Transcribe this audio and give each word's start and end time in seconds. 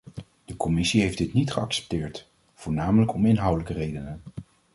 De 0.45 0.57
commissie 0.57 1.01
heeft 1.01 1.17
dit 1.17 1.33
niet 1.33 1.51
geaccepteerd, 1.51 2.29
voornamelijk 2.53 3.13
om 3.13 3.25
inhoudelijke 3.25 3.73
redenen. 3.73 4.21